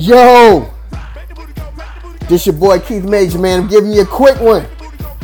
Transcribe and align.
Yo, 0.00 0.66
this 2.26 2.46
your 2.46 2.54
boy 2.54 2.78
Keith 2.78 3.04
Major, 3.04 3.38
man. 3.38 3.60
I'm 3.60 3.68
giving 3.68 3.92
you 3.92 4.00
a 4.00 4.06
quick 4.06 4.40
one 4.40 4.66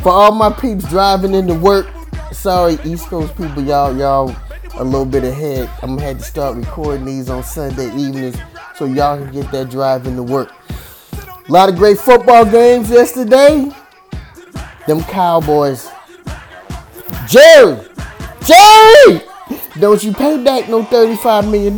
for 0.03 0.09
all 0.09 0.31
my 0.31 0.51
peeps 0.51 0.87
driving 0.87 1.33
into 1.33 1.55
work. 1.55 1.87
Sorry, 2.31 2.77
East 2.85 3.07
Coast 3.07 3.35
people, 3.35 3.63
y'all, 3.63 3.97
y'all 3.97 4.35
a 4.75 4.83
little 4.83 5.03
bit 5.03 5.23
ahead. 5.23 5.67
I'm 5.81 5.95
gonna 5.95 6.03
have 6.03 6.19
to 6.19 6.23
start 6.23 6.57
recording 6.57 7.05
these 7.05 7.27
on 7.27 7.41
Sunday 7.41 7.87
evenings 7.95 8.37
so 8.75 8.85
y'all 8.85 9.17
can 9.17 9.33
get 9.33 9.51
that 9.51 9.71
drive 9.71 10.05
into 10.05 10.21
work. 10.21 10.51
A 11.49 11.51
lot 11.51 11.69
of 11.69 11.75
great 11.75 11.97
football 11.97 12.45
games 12.45 12.91
yesterday. 12.91 13.71
Them 14.85 15.01
Cowboys. 15.05 15.89
Jerry, 17.27 17.79
Jerry, 18.45 19.21
don't 19.79 20.03
you 20.03 20.13
pay 20.13 20.43
back 20.43 20.69
no 20.69 20.83
$35 20.83 21.49
million. 21.49 21.75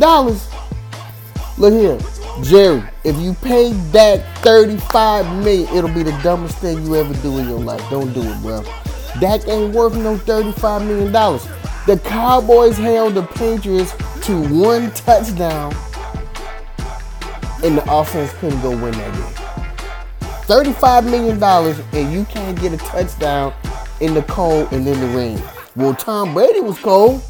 Look 1.56 1.72
here, 1.72 1.98
Jerry, 2.42 2.82
if 3.04 3.16
you 3.16 3.34
pay 3.34 3.72
that 3.92 4.24
35 4.38 5.44
million, 5.44 5.68
it'll 5.74 5.92
be 5.92 6.02
the 6.02 6.18
dumbest 6.22 6.58
thing 6.58 6.84
you 6.84 6.96
ever 6.96 7.14
do 7.22 7.38
in 7.38 7.48
your 7.48 7.60
life. 7.60 7.82
Don't 7.90 8.12
do 8.12 8.22
it, 8.22 8.42
bro. 8.42 8.62
That 9.20 9.46
ain't 9.48 9.74
worth 9.74 9.96
no 9.96 10.16
35 10.16 10.86
million 10.86 11.12
dollars. 11.12 11.46
The 11.86 11.98
Cowboys 11.98 12.76
held 12.76 13.14
the 13.14 13.22
Patriots 13.22 13.92
to 14.26 14.42
one 14.48 14.90
touchdown, 14.92 15.74
and 17.64 17.76
the 17.78 17.84
offense 17.88 18.32
couldn't 18.34 18.60
go 18.62 18.70
win 18.70 18.92
that 18.92 19.14
game. 19.14 19.40
$35 20.46 21.10
million, 21.10 21.42
and 21.92 22.12
you 22.12 22.24
can't 22.26 22.60
get 22.60 22.72
a 22.72 22.76
touchdown 22.78 23.54
in 24.00 24.14
the 24.14 24.22
cold 24.22 24.72
and 24.72 24.86
in 24.86 25.00
the 25.00 25.06
rain. 25.16 25.42
Well, 25.76 25.94
Tom 25.94 26.34
Brady 26.34 26.60
was 26.60 26.78
cold. 26.78 27.22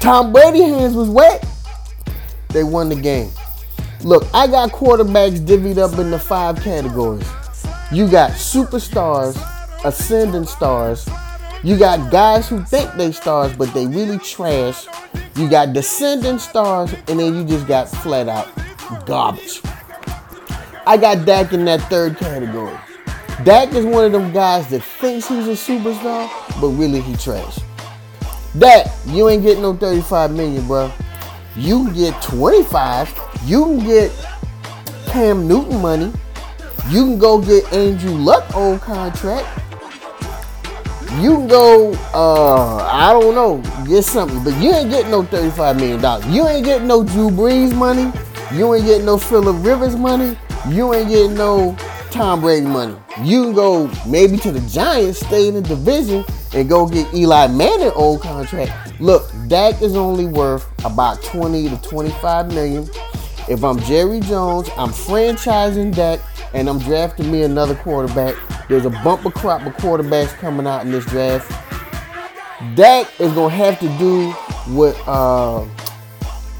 Tom 0.00 0.32
Brady 0.32 0.62
hands 0.62 0.94
was 0.94 1.08
wet. 1.08 1.46
They 2.48 2.64
won 2.64 2.88
the 2.88 2.96
game. 2.96 3.30
Look, 4.02 4.24
I 4.32 4.46
got 4.46 4.70
quarterbacks 4.70 5.40
divvied 5.40 5.76
up 5.76 5.98
into 5.98 6.18
five 6.18 6.56
categories. 6.62 7.28
You 7.92 8.08
got 8.08 8.30
superstars, 8.30 9.36
ascending 9.84 10.46
stars. 10.46 11.06
You 11.62 11.76
got 11.76 12.10
guys 12.10 12.48
who 12.48 12.64
think 12.64 12.94
they 12.94 13.12
stars, 13.12 13.54
but 13.54 13.74
they 13.74 13.86
really 13.86 14.18
trash. 14.18 14.86
You 15.36 15.50
got 15.50 15.74
descending 15.74 16.38
stars, 16.38 16.94
and 17.08 17.20
then 17.20 17.34
you 17.34 17.44
just 17.44 17.66
got 17.66 17.90
flat 17.90 18.26
out 18.26 18.48
garbage. 19.04 19.60
I 20.86 20.96
got 20.96 21.26
Dak 21.26 21.52
in 21.52 21.66
that 21.66 21.82
third 21.90 22.16
category. 22.16 22.76
Dak 23.44 23.74
is 23.74 23.84
one 23.84 24.06
of 24.06 24.12
them 24.12 24.32
guys 24.32 24.66
that 24.68 24.82
thinks 24.82 25.28
he's 25.28 25.46
a 25.46 25.50
superstar, 25.50 26.30
but 26.58 26.68
really 26.68 27.02
he 27.02 27.16
trash. 27.16 27.58
Dak, 28.58 28.86
you 29.08 29.28
ain't 29.28 29.42
getting 29.42 29.62
no 29.62 29.76
35 29.76 30.30
million, 30.30 30.66
bro. 30.66 30.90
You 31.54 31.92
get 31.92 32.20
25 32.22 33.29
you 33.44 33.64
can 33.64 33.78
get 33.84 34.12
Cam 35.06 35.48
Newton 35.48 35.80
money. 35.80 36.12
You 36.88 37.04
can 37.04 37.18
go 37.18 37.40
get 37.40 37.72
Andrew 37.72 38.10
Luck 38.10 38.54
old 38.54 38.80
contract. 38.80 39.46
You 41.18 41.34
can 41.36 41.48
go, 41.48 41.92
uh, 42.14 42.76
I 42.84 43.12
don't 43.12 43.34
know, 43.34 43.84
get 43.86 44.04
something, 44.04 44.42
but 44.44 44.54
you 44.62 44.72
ain't 44.72 44.90
getting 44.90 45.10
no 45.10 45.24
$35 45.24 45.76
million. 45.76 46.32
You 46.32 46.46
ain't 46.46 46.64
getting 46.64 46.86
no 46.86 47.02
Drew 47.02 47.30
Brees 47.30 47.74
money. 47.74 48.12
You 48.52 48.74
ain't 48.74 48.86
getting 48.86 49.06
no 49.06 49.18
Philip 49.18 49.64
Rivers 49.64 49.96
money. 49.96 50.36
You 50.68 50.94
ain't 50.94 51.08
getting 51.08 51.34
no 51.34 51.76
Tom 52.10 52.40
Brady 52.40 52.66
money. 52.66 52.96
You 53.22 53.44
can 53.44 53.52
go 53.54 53.90
maybe 54.06 54.36
to 54.38 54.52
the 54.52 54.60
Giants, 54.68 55.20
stay 55.20 55.48
in 55.48 55.54
the 55.54 55.62
division, 55.62 56.24
and 56.54 56.68
go 56.68 56.86
get 56.86 57.12
Eli 57.14 57.46
Manning 57.48 57.92
old 57.94 58.22
contract. 58.22 59.00
Look, 59.00 59.30
Dak 59.48 59.80
is 59.82 59.96
only 59.96 60.26
worth 60.26 60.66
about 60.84 61.22
20 61.22 61.68
to 61.68 61.76
25 61.82 62.48
million. 62.48 62.88
If 63.50 63.64
I'm 63.64 63.80
Jerry 63.80 64.20
Jones, 64.20 64.68
I'm 64.76 64.90
franchising 64.90 65.92
Dak 65.92 66.20
and 66.54 66.68
I'm 66.68 66.78
drafting 66.78 67.32
me 67.32 67.42
another 67.42 67.74
quarterback. 67.74 68.36
There's 68.68 68.84
a 68.84 68.90
bumper 68.90 69.32
crop 69.32 69.66
of 69.66 69.72
quarterbacks 69.74 70.28
coming 70.38 70.68
out 70.68 70.82
in 70.86 70.92
this 70.92 71.04
draft. 71.06 71.50
Dak 72.76 73.08
is 73.20 73.32
gonna 73.32 73.52
have 73.52 73.80
to 73.80 73.88
do 73.98 74.30
what 74.72 74.94
uh, 75.08 75.66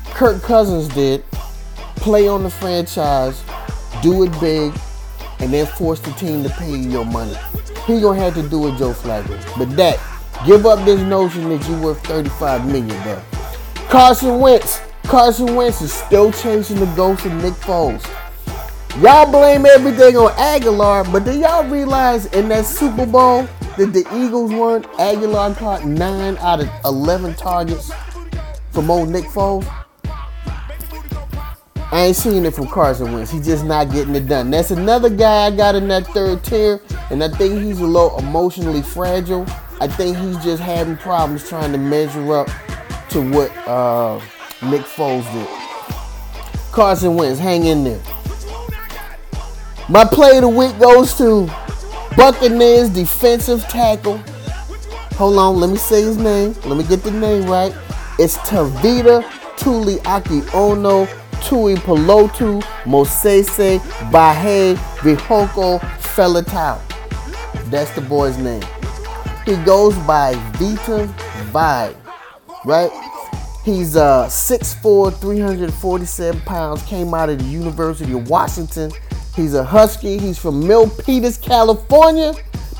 Kirk 0.06 0.42
Cousins 0.42 0.88
did: 0.88 1.24
play 1.94 2.26
on 2.26 2.42
the 2.42 2.50
franchise, 2.50 3.40
do 4.02 4.24
it 4.24 4.40
big, 4.40 4.76
and 5.38 5.52
then 5.52 5.66
force 5.66 6.00
the 6.00 6.10
team 6.14 6.42
to 6.42 6.48
pay 6.50 6.72
you 6.72 6.90
your 6.90 7.04
money. 7.04 7.36
He 7.86 8.00
gonna 8.00 8.18
have 8.18 8.34
to 8.34 8.42
do 8.48 8.66
it, 8.66 8.76
Joe 8.78 8.94
Flacco. 8.94 9.38
But 9.56 9.76
Dak, 9.76 10.00
give 10.44 10.66
up 10.66 10.84
this 10.84 11.00
notion 11.02 11.50
that 11.50 11.68
you're 11.68 11.80
worth 11.80 12.04
35 12.04 12.66
million, 12.66 13.00
bro. 13.04 13.22
Carson 13.88 14.40
Wentz, 14.40 14.80
Carson 15.10 15.56
Wentz 15.56 15.82
is 15.82 15.92
still 15.92 16.30
chasing 16.30 16.78
the 16.78 16.86
ghost 16.94 17.26
of 17.26 17.32
Nick 17.42 17.54
Foles. 17.54 18.00
Y'all 19.02 19.28
blame 19.28 19.66
everything 19.66 20.16
on 20.16 20.30
Agholor, 20.34 21.10
but 21.10 21.24
do 21.24 21.36
y'all 21.36 21.68
realize 21.68 22.26
in 22.26 22.48
that 22.50 22.64
Super 22.64 23.06
Bowl 23.06 23.42
that 23.76 23.92
the 23.92 24.06
Eagles 24.14 24.52
won, 24.52 24.84
Agholor 25.00 25.56
caught 25.56 25.84
9 25.84 26.38
out 26.38 26.60
of 26.60 26.70
11 26.84 27.34
targets 27.34 27.90
from 28.70 28.88
old 28.88 29.08
Nick 29.08 29.24
Foles? 29.24 29.66
I 31.90 32.04
ain't 32.04 32.14
seeing 32.14 32.44
it 32.44 32.54
from 32.54 32.68
Carson 32.68 33.12
Wentz. 33.12 33.32
He's 33.32 33.44
just 33.44 33.64
not 33.64 33.90
getting 33.90 34.14
it 34.14 34.28
done. 34.28 34.48
That's 34.52 34.70
another 34.70 35.10
guy 35.10 35.46
I 35.46 35.50
got 35.50 35.74
in 35.74 35.88
that 35.88 36.06
third 36.06 36.44
tier, 36.44 36.80
and 37.10 37.24
I 37.24 37.30
think 37.30 37.60
he's 37.60 37.80
a 37.80 37.84
little 37.84 38.16
emotionally 38.20 38.82
fragile. 38.82 39.44
I 39.80 39.88
think 39.88 40.16
he's 40.18 40.38
just 40.44 40.62
having 40.62 40.96
problems 40.96 41.48
trying 41.48 41.72
to 41.72 41.78
measure 41.78 42.32
up 42.32 42.48
to 43.08 43.28
what 43.28 43.50
uh, 43.66 44.20
Nick 44.62 44.82
Foles 44.82 45.24
did. 45.32 45.48
Carson 46.72 47.14
Wentz, 47.16 47.40
hang 47.40 47.64
in 47.64 47.84
there. 47.84 48.00
My 49.88 50.04
play 50.04 50.36
of 50.36 50.42
the 50.42 50.48
week 50.48 50.78
goes 50.78 51.16
to 51.18 51.50
Buccaneers 52.16 52.90
defensive 52.90 53.62
tackle. 53.64 54.18
Hold 55.14 55.38
on, 55.38 55.56
let 55.60 55.70
me 55.70 55.76
say 55.76 56.02
his 56.02 56.16
name. 56.16 56.54
Let 56.64 56.76
me 56.76 56.84
get 56.84 57.02
the 57.02 57.10
name 57.10 57.46
right. 57.46 57.74
It's 58.18 58.36
Tavita 58.38 59.22
Tuliaki 59.56 60.52
Ono 60.54 61.06
Tui 61.42 61.74
Pelotu 61.76 62.62
Mosese 62.84 63.78
Bahe 64.10 64.76
Vihoko 64.98 65.80
Felatau. 65.80 66.78
That's 67.70 67.90
the 67.94 68.02
boy's 68.02 68.36
name. 68.36 68.62
He 69.46 69.56
goes 69.64 69.96
by 70.00 70.34
Vita 70.58 71.06
Vea, 71.52 71.96
right? 72.64 73.09
He's 73.64 73.94
uh, 73.94 74.26
6'4, 74.26 75.20
347 75.20 76.40
pounds, 76.42 76.82
came 76.84 77.12
out 77.12 77.28
of 77.28 77.38
the 77.38 77.44
University 77.44 78.12
of 78.14 78.30
Washington. 78.30 78.90
He's 79.36 79.54
a 79.54 79.62
Husky. 79.62 80.18
He's 80.18 80.38
from 80.38 80.62
Milpitas, 80.62 81.40
California. 81.40 82.32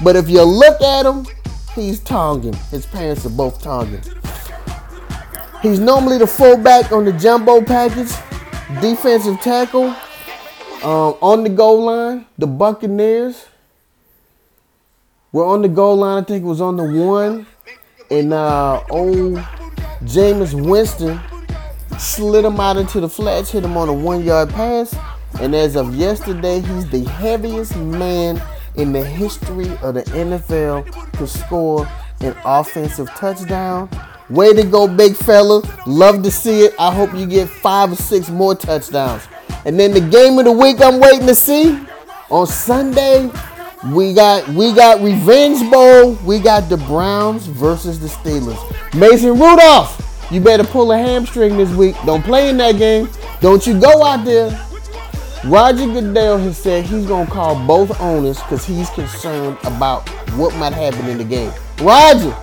But 0.02 0.16
if 0.16 0.28
you 0.28 0.42
look 0.42 0.80
at 0.80 1.04
him, 1.04 1.26
he's 1.74 2.00
Tongan. 2.00 2.54
His 2.70 2.86
parents 2.86 3.26
are 3.26 3.30
both 3.30 3.62
Tongan. 3.62 4.00
He's 5.62 5.78
normally 5.78 6.16
the 6.16 6.26
fullback 6.26 6.90
on 6.90 7.04
the 7.04 7.12
jumbo 7.12 7.62
package, 7.62 8.10
defensive 8.80 9.38
tackle. 9.40 9.94
Um, 10.82 11.16
on 11.20 11.44
the 11.44 11.50
goal 11.50 11.84
line, 11.84 12.24
the 12.38 12.46
Buccaneers 12.46 13.44
were 15.30 15.44
on 15.44 15.60
the 15.60 15.68
goal 15.68 15.96
line. 15.96 16.22
I 16.22 16.26
think 16.26 16.42
it 16.42 16.46
was 16.46 16.62
on 16.62 16.76
the 16.76 16.84
one. 16.84 17.46
And 18.10 18.32
uh, 18.32 18.82
old 18.88 19.44
Jameis 20.04 20.54
Winston 20.54 21.20
slid 21.98 22.44
him 22.44 22.58
out 22.58 22.76
into 22.76 23.00
the 23.00 23.08
flats, 23.08 23.50
hit 23.50 23.64
him 23.64 23.76
on 23.76 23.88
a 23.88 23.92
one 23.92 24.24
yard 24.24 24.50
pass. 24.50 24.96
And 25.40 25.54
as 25.54 25.76
of 25.76 25.94
yesterday, 25.94 26.60
he's 26.60 26.88
the 26.90 27.04
heaviest 27.04 27.76
man 27.76 28.42
in 28.76 28.92
the 28.92 29.04
history 29.04 29.70
of 29.82 29.94
the 29.94 30.02
NFL 30.02 31.12
to 31.18 31.26
score 31.26 31.86
an 32.20 32.34
offensive 32.44 33.08
touchdown. 33.10 33.88
Way 34.28 34.52
to 34.54 34.62
go, 34.62 34.86
big 34.86 35.16
fella. 35.16 35.62
Love 35.86 36.22
to 36.22 36.30
see 36.30 36.62
it. 36.62 36.74
I 36.78 36.92
hope 36.92 37.14
you 37.14 37.26
get 37.26 37.48
five 37.48 37.92
or 37.92 37.96
six 37.96 38.28
more 38.30 38.54
touchdowns. 38.54 39.26
And 39.64 39.78
then 39.78 39.92
the 39.92 40.00
game 40.00 40.38
of 40.38 40.44
the 40.44 40.52
week 40.52 40.80
I'm 40.80 41.00
waiting 41.00 41.26
to 41.26 41.34
see 41.34 41.78
on 42.30 42.46
Sunday. 42.46 43.30
We 43.88 44.12
got 44.12 44.46
we 44.48 44.74
got 44.74 45.00
Revenge 45.00 45.70
Bowl. 45.70 46.12
We 46.24 46.38
got 46.38 46.68
the 46.68 46.76
Browns 46.76 47.46
versus 47.46 47.98
the 47.98 48.08
Steelers. 48.08 48.58
Mason 48.94 49.30
Rudolph, 49.30 50.28
you 50.30 50.38
better 50.38 50.64
pull 50.64 50.92
a 50.92 50.98
hamstring 50.98 51.56
this 51.56 51.70
week. 51.70 51.96
Don't 52.04 52.22
play 52.22 52.50
in 52.50 52.58
that 52.58 52.76
game. 52.76 53.08
Don't 53.40 53.66
you 53.66 53.80
go 53.80 54.04
out 54.04 54.26
there. 54.26 54.50
Roger 55.46 55.86
Goodell 55.86 56.36
has 56.36 56.58
said 56.58 56.84
he's 56.84 57.06
gonna 57.06 57.30
call 57.30 57.66
both 57.66 57.98
owners 58.02 58.38
because 58.40 58.66
he's 58.66 58.90
concerned 58.90 59.56
about 59.64 60.06
what 60.32 60.54
might 60.56 60.74
happen 60.74 61.08
in 61.08 61.16
the 61.16 61.24
game. 61.24 61.50
Roger, 61.80 62.36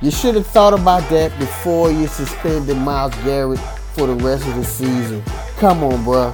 you 0.00 0.12
should 0.12 0.36
have 0.36 0.46
thought 0.46 0.72
about 0.72 1.08
that 1.10 1.36
before 1.40 1.90
you 1.90 2.06
suspended 2.06 2.76
Myles 2.76 3.12
Garrett 3.24 3.58
for 3.94 4.06
the 4.06 4.14
rest 4.14 4.46
of 4.46 4.54
the 4.54 4.64
season. 4.64 5.20
Come 5.56 5.82
on, 5.82 6.04
bro. 6.04 6.32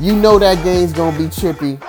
You 0.00 0.16
know 0.16 0.40
that 0.40 0.64
game's 0.64 0.92
gonna 0.92 1.16
be 1.16 1.26
trippy. 1.26 1.80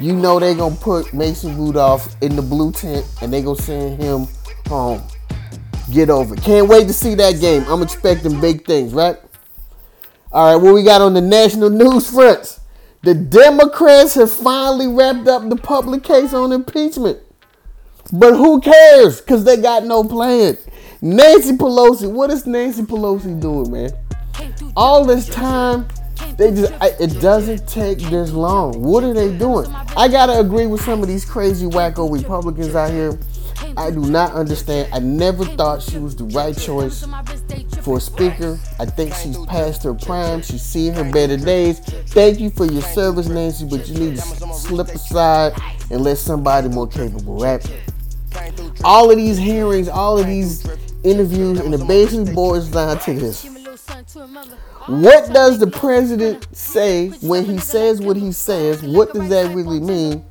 You 0.00 0.12
know 0.14 0.40
they 0.40 0.54
gonna 0.54 0.74
put 0.74 1.14
Mason 1.14 1.56
Rudolph 1.56 2.16
in 2.20 2.34
the 2.34 2.42
blue 2.42 2.72
tent 2.72 3.06
and 3.22 3.32
they 3.32 3.42
gonna 3.42 3.60
send 3.60 4.02
him 4.02 4.26
home. 4.66 5.02
Get 5.92 6.10
over. 6.10 6.34
Can't 6.36 6.68
wait 6.68 6.88
to 6.88 6.92
see 6.92 7.14
that 7.14 7.40
game. 7.40 7.64
I'm 7.68 7.82
expecting 7.82 8.40
big 8.40 8.66
things, 8.66 8.92
right? 8.92 9.16
All 10.32 10.52
right, 10.52 10.62
what 10.62 10.74
we 10.74 10.82
got 10.82 11.00
on 11.00 11.14
the 11.14 11.20
national 11.20 11.70
news 11.70 12.10
fronts? 12.10 12.60
The 13.02 13.14
Democrats 13.14 14.14
have 14.14 14.32
finally 14.32 14.88
wrapped 14.88 15.28
up 15.28 15.48
the 15.48 15.56
public 15.56 16.02
case 16.02 16.32
on 16.32 16.52
impeachment. 16.52 17.18
But 18.12 18.34
who 18.34 18.60
cares? 18.60 19.20
Because 19.20 19.44
they 19.44 19.58
got 19.58 19.84
no 19.84 20.02
plan. 20.02 20.56
Nancy 21.00 21.52
Pelosi, 21.52 22.10
what 22.10 22.30
is 22.30 22.46
Nancy 22.46 22.82
Pelosi 22.82 23.38
doing, 23.40 23.70
man? 23.70 23.90
All 24.74 25.04
this 25.04 25.28
time, 25.28 25.86
they 26.36 26.50
just 26.50 26.72
it 27.00 27.20
doesn't 27.20 27.68
take 27.68 27.98
this 27.98 28.32
long. 28.32 28.82
What 28.82 29.04
are 29.04 29.12
they 29.14 29.36
doing? 29.36 29.66
I 29.96 30.08
gotta 30.08 30.38
agree 30.38 30.66
with 30.66 30.82
some 30.82 31.02
of 31.02 31.08
these 31.08 31.24
crazy 31.24 31.66
wacko 31.66 32.12
Republicans 32.12 32.74
out 32.74 32.90
here. 32.90 33.18
I 33.76 33.90
do 33.90 34.00
not 34.00 34.32
understand. 34.32 34.92
I 34.92 34.98
never 34.98 35.44
thought 35.44 35.82
she 35.82 35.98
was 35.98 36.16
the 36.16 36.24
right 36.24 36.56
choice 36.56 37.04
for 37.82 37.98
a 37.98 38.00
speaker. 38.00 38.58
I 38.78 38.86
think 38.86 39.14
she's 39.14 39.38
past 39.46 39.82
her 39.84 39.94
prime. 39.94 40.42
She's 40.42 40.62
seeing 40.62 40.92
her 40.94 41.10
better 41.10 41.36
days. 41.36 41.80
Thank 41.80 42.40
you 42.40 42.50
for 42.50 42.66
your 42.66 42.82
service, 42.82 43.28
Nancy, 43.28 43.64
but 43.64 43.88
you 43.88 43.98
need 43.98 44.16
to 44.16 44.22
slip 44.52 44.88
aside 44.88 45.54
and 45.90 46.02
let 46.02 46.18
somebody 46.18 46.68
more 46.68 46.86
capable, 46.86 47.38
right? 47.38 47.64
All 48.84 49.10
of 49.10 49.16
these 49.16 49.38
hearings, 49.38 49.88
all 49.88 50.18
of 50.18 50.26
these 50.26 50.66
interviews, 51.04 51.60
and 51.60 51.74
it 51.74 51.86
basically 51.86 52.32
boils 52.32 52.68
down 52.68 52.98
to 53.00 53.14
this. 53.14 53.53
What 54.86 55.32
does 55.32 55.58
the 55.58 55.66
president 55.66 56.46
say 56.54 57.08
when 57.22 57.46
he 57.46 57.56
says 57.56 58.02
what 58.02 58.18
he 58.18 58.32
says? 58.32 58.82
What 58.82 59.14
does 59.14 59.30
that 59.30 59.54
really 59.54 59.80
mean? 59.80 60.22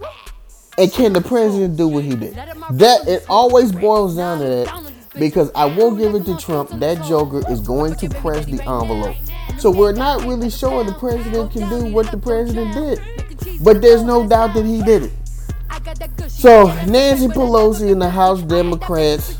And 0.77 0.91
can 0.91 1.13
the 1.13 1.21
president 1.21 1.75
do 1.75 1.87
what 1.87 2.03
he 2.03 2.15
did? 2.15 2.35
That 2.35 3.07
it 3.07 3.25
always 3.29 3.71
boils 3.71 4.15
down 4.15 4.39
to 4.39 4.45
that 4.45 4.93
because 5.17 5.51
I 5.55 5.65
will 5.65 5.95
give 5.95 6.13
it 6.13 6.25
to 6.25 6.37
Trump. 6.37 6.69
That 6.79 7.03
Joker 7.03 7.41
is 7.51 7.61
going 7.61 7.95
to 7.95 8.09
press 8.09 8.45
the 8.45 8.61
envelope. 8.61 9.15
So 9.57 9.71
we're 9.71 9.91
not 9.91 10.21
really 10.21 10.51
sure 10.51 10.83
the 10.83 10.93
president 10.93 11.51
can 11.51 11.67
do 11.69 11.91
what 11.91 12.11
the 12.11 12.17
president 12.17 12.73
did, 12.73 12.99
but 13.63 13.81
there's 13.81 14.03
no 14.03 14.27
doubt 14.27 14.53
that 14.53 14.65
he 14.65 14.83
did 14.83 15.03
it. 15.03 16.29
So 16.29 16.67
Nancy 16.85 17.27
Pelosi 17.27 17.91
and 17.91 18.01
the 18.01 18.09
House 18.09 18.41
Democrats 18.43 19.35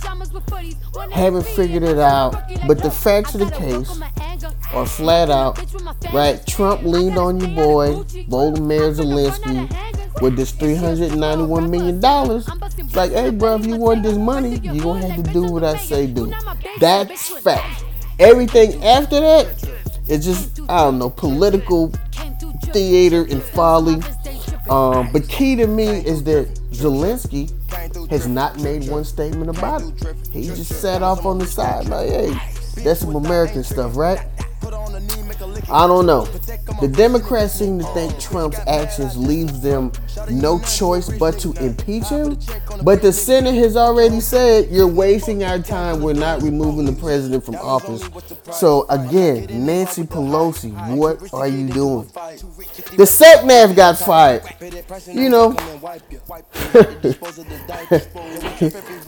haven't 1.12 1.46
figured 1.46 1.84
it 1.84 2.00
out, 2.00 2.36
but 2.68 2.82
the 2.82 2.90
facts 2.90 3.36
of 3.36 3.42
the 3.42 3.52
case 3.52 4.00
are 4.74 4.86
flat 4.86 5.30
out 5.30 5.60
right. 6.14 6.46
Trump 6.48 6.84
leaned 6.84 7.18
on 7.18 7.40
you, 7.40 7.48
boy, 7.48 7.94
Volodymyr 8.28 8.94
Zelensky, 8.96 10.22
with 10.22 10.36
this 10.36 10.52
$391 10.54 11.70
million. 11.70 12.00
It's 12.80 12.96
like, 12.96 13.12
hey, 13.12 13.30
bro, 13.30 13.56
if 13.56 13.66
you 13.66 13.78
want 13.78 14.04
this 14.04 14.18
money, 14.18 14.60
you're 14.60 14.84
going 14.84 15.02
to 15.02 15.08
have 15.08 15.24
to 15.24 15.34
do 15.34 15.44
what 15.44 15.64
I 15.64 15.78
say 15.78 16.08
do. 16.08 16.34
That's 16.80 17.30
fact. 17.40 17.84
Everything 18.20 18.84
after 18.84 19.20
that 19.20 19.48
is 20.08 20.26
just, 20.26 20.60
I 20.70 20.84
don't 20.84 21.00
know, 21.00 21.10
political 21.10 21.92
theater 22.72 23.26
and 23.30 23.42
folly. 23.42 24.02
Um, 24.70 25.12
but 25.12 25.28
key 25.28 25.56
to 25.58 25.68
me 25.68 25.86
is 25.86 26.24
that 26.24 26.48
Zelensky 26.72 27.52
has 28.10 28.28
not 28.28 28.60
made 28.60 28.90
one 28.90 29.04
statement 29.04 29.50
about 29.50 29.82
it. 29.82 30.18
He 30.32 30.48
just 30.48 30.82
sat 30.82 31.02
off 31.02 31.26
on 31.26 31.38
the 31.38 31.46
side 31.46 31.88
like, 31.90 32.08
hey, 32.08 32.40
that's 32.78 33.02
some 33.02 33.16
American 33.16 33.64
stuff, 33.64 33.96
right? 33.96 34.20
I 35.74 35.88
don't 35.88 36.06
know. 36.06 36.26
The 36.82 36.88
Democrats 36.88 37.54
seem 37.54 37.80
to 37.80 37.86
think 37.96 38.20
Trump's 38.20 38.60
actions 38.68 39.18
leaves 39.18 39.60
them 39.62 39.92
no 40.30 40.60
choice 40.60 41.10
but 41.18 41.40
to 41.40 41.54
impeach 41.54 42.06
him. 42.06 42.38
But 42.84 43.02
the 43.02 43.12
Senate 43.12 43.56
has 43.56 43.76
already 43.78 44.20
said 44.20 44.70
you're 44.70 44.88
wasting 44.88 45.44
our 45.44 45.60
time. 45.60 46.02
We're 46.02 46.14
not 46.14 46.42
removing 46.42 46.86
the 46.86 46.94
president 46.94 47.44
from 47.46 47.56
office. 47.56 48.04
So 48.52 48.86
again, 48.90 49.48
Nancy 49.66 50.04
Pelosi, 50.04 50.72
what 50.96 51.34
are 51.34 51.48
you 51.48 51.68
doing? 51.68 52.08
The 52.14 53.06
SecNav 53.06 53.76
got 53.76 53.98
fired. 53.98 54.44
You 55.08 55.30
know, 55.30 55.56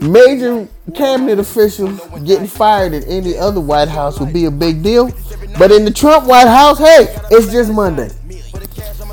major 0.09 0.67
cabinet 0.93 1.39
officials 1.39 1.99
getting 2.25 2.47
fired 2.47 2.93
in 2.93 3.03
any 3.03 3.37
other 3.37 3.59
White 3.59 3.89
House 3.89 4.19
would 4.19 4.33
be 4.33 4.45
a 4.45 4.51
big 4.51 4.83
deal. 4.83 5.11
But 5.57 5.71
in 5.71 5.85
the 5.85 5.91
Trump 5.91 6.27
White 6.27 6.47
House, 6.47 6.77
hey, 6.79 7.15
it's 7.31 7.51
just 7.51 7.71
Monday. 7.71 8.09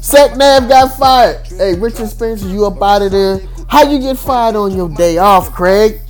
SecNav 0.02 0.68
got 0.68 0.98
fired. 0.98 1.46
Hey, 1.46 1.76
Richard 1.76 2.08
Spencer, 2.08 2.48
you 2.48 2.66
up 2.66 2.82
out 2.82 3.02
of 3.02 3.12
there. 3.12 3.40
How 3.68 3.88
you 3.88 4.00
get 4.00 4.18
fired 4.18 4.56
on 4.56 4.76
your 4.76 4.88
day 4.88 5.18
off, 5.18 5.52
Craig? 5.52 6.00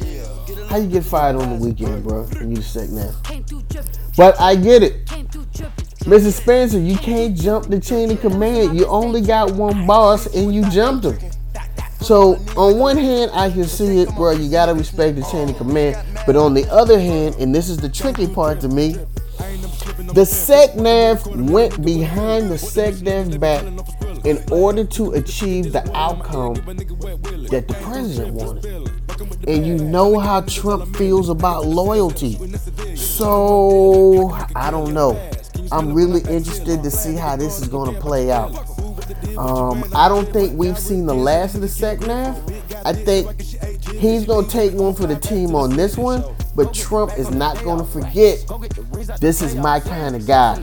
How 0.70 0.78
you 0.78 0.88
get 0.88 1.04
fired 1.04 1.36
on 1.36 1.50
the 1.50 1.64
weekend, 1.66 2.02
bro? 2.02 2.26
And 2.40 2.56
you 2.56 2.56
the 2.56 2.62
SecNav. 2.62 4.16
But 4.16 4.40
I 4.40 4.56
get 4.56 4.82
it. 4.82 5.04
Mrs. 6.06 6.40
Spencer, 6.40 6.78
you 6.80 6.96
can't 6.96 7.36
jump 7.36 7.66
the 7.66 7.78
chain 7.78 8.10
of 8.10 8.20
command. 8.22 8.78
You 8.78 8.86
only 8.86 9.20
got 9.20 9.52
one 9.52 9.86
boss 9.86 10.24
and 10.34 10.54
you 10.54 10.68
jumped 10.70 11.04
him. 11.04 11.18
So 12.00 12.36
on 12.56 12.78
one 12.78 12.96
hand, 12.96 13.30
I 13.34 13.50
can 13.50 13.64
see 13.64 14.00
it 14.00 14.08
bro. 14.16 14.32
you 14.32 14.50
gotta 14.50 14.72
respect 14.72 15.16
the 15.16 15.22
chain 15.30 15.50
of 15.50 15.58
command, 15.58 16.02
but 16.26 16.34
on 16.34 16.54
the 16.54 16.66
other 16.70 16.98
hand, 16.98 17.34
and 17.38 17.54
this 17.54 17.68
is 17.68 17.76
the 17.76 17.90
tricky 17.90 18.26
part 18.26 18.58
to 18.62 18.68
me, 18.68 18.96
the 20.14 20.22
SecNav 20.22 21.50
went 21.50 21.84
behind 21.84 22.50
the 22.50 22.56
SecDef 22.56 23.40
back 23.40 23.64
in 24.24 24.42
order 24.50 24.84
to 24.84 25.12
achieve 25.12 25.72
the 25.72 25.90
outcome 25.96 26.54
that 26.54 27.64
the 27.66 27.74
president 27.80 28.34
wanted. 28.34 28.90
And 29.48 29.66
you 29.66 29.78
know 29.78 30.18
how 30.18 30.42
Trump 30.42 30.94
feels 30.96 31.28
about 31.28 31.66
loyalty. 31.66 32.38
So, 32.94 34.30
I 34.54 34.70
don't 34.70 34.92
know. 34.92 35.18
I'm 35.70 35.94
really 35.94 36.20
interested 36.20 36.82
to 36.82 36.90
see 36.90 37.14
how 37.14 37.36
this 37.36 37.60
is 37.60 37.68
going 37.68 37.94
to 37.94 38.00
play 38.00 38.30
out. 38.30 38.54
Um, 39.38 39.84
I 39.94 40.08
don't 40.08 40.30
think 40.30 40.58
we've 40.58 40.78
seen 40.78 41.06
the 41.06 41.14
last 41.14 41.54
of 41.54 41.62
the 41.62 41.66
SecNav. 41.66 42.36
I 42.84 42.92
think 42.92 43.40
he's 43.98 44.24
going 44.24 44.46
to 44.46 44.50
take 44.50 44.72
one 44.74 44.94
for 44.94 45.06
the 45.06 45.16
team 45.16 45.54
on 45.54 45.70
this 45.70 45.96
one, 45.96 46.24
but 46.54 46.74
Trump 46.74 47.12
is 47.18 47.30
not 47.30 47.62
going 47.62 47.78
to 47.78 47.84
forget 47.84 48.38
this 49.20 49.42
is 49.42 49.54
my 49.54 49.80
kind 49.80 50.16
of 50.16 50.26
guy. 50.26 50.62